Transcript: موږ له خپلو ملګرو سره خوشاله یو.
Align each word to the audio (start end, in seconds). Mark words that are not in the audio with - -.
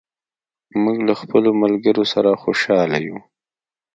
موږ 0.83 0.97
له 1.07 1.13
خپلو 1.21 1.49
ملګرو 1.61 2.03
سره 2.13 2.39
خوشاله 2.41 2.97
یو. 3.07 3.17